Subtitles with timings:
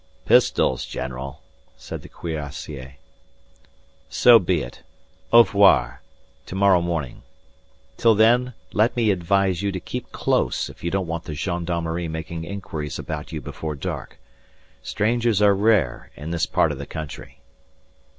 [0.25, 1.43] "Pistols, general,"
[1.77, 2.95] said the cuirassier.
[4.09, 4.81] "So be it.
[5.31, 6.01] Au revoir
[6.47, 7.21] to morrow morning.
[7.97, 12.07] Till then let me advise you to keep close if you don't want the gendarmerie
[12.07, 14.17] making inquiries about you before dark.
[14.81, 17.37] Strangers are rare in this part of the country."